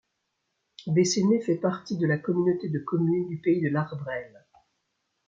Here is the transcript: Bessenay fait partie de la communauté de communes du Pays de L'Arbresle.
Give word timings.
Bessenay 0.87 1.41
fait 1.43 1.59
partie 1.59 1.95
de 1.95 2.07
la 2.07 2.17
communauté 2.17 2.69
de 2.69 2.79
communes 2.79 3.27
du 3.27 3.37
Pays 3.39 3.61
de 3.61 3.69
L'Arbresle. 3.69 4.43